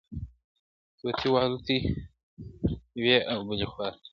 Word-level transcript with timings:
طوطي 0.99 1.27
والوتی 1.33 1.77
یوې 2.99 3.17
او 3.31 3.39
بلي 3.47 3.67
خواته.! 3.71 4.07